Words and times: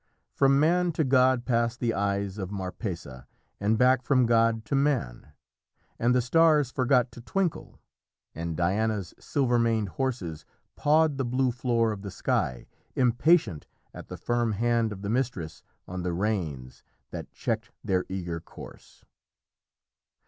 From 0.33 0.59
man 0.59 0.91
to 0.93 1.03
god 1.03 1.45
passed 1.45 1.79
the 1.79 1.93
eyes 1.93 2.39
of 2.39 2.49
Marpessa, 2.49 3.27
and 3.59 3.77
back 3.77 4.01
from 4.01 4.25
god 4.25 4.65
to 4.65 4.73
man. 4.73 5.31
And 5.99 6.15
the 6.15 6.23
stars 6.23 6.71
forgot 6.71 7.11
to 7.11 7.21
twinkle, 7.21 7.79
and 8.33 8.57
Diana's 8.57 9.13
silver 9.19 9.59
maned 9.59 9.89
horses 9.89 10.43
pawed 10.75 11.19
the 11.19 11.23
blue 11.23 11.51
floor 11.51 11.91
of 11.91 12.01
the 12.01 12.09
sky, 12.09 12.65
impatient 12.95 13.67
at 13.93 14.07
the 14.07 14.17
firm 14.17 14.53
hand 14.53 14.91
of 14.91 15.03
the 15.03 15.09
mistress 15.11 15.61
on 15.87 16.01
the 16.01 16.13
reins 16.13 16.81
that 17.11 17.31
checked 17.31 17.69
their 17.83 18.05
eager 18.09 18.39
course. 18.39 19.05